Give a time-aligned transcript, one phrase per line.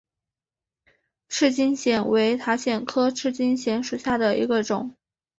[1.29, 4.95] 赤茎藓为塔藓科赤茎藓属下的一个种。